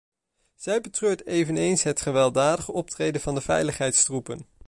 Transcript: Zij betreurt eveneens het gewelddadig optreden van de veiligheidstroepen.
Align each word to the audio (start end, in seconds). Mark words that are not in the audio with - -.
Zij 0.55 0.81
betreurt 0.81 1.25
eveneens 1.25 1.83
het 1.83 2.01
gewelddadig 2.01 2.69
optreden 2.69 3.21
van 3.21 3.35
de 3.35 3.41
veiligheidstroepen. 3.41 4.47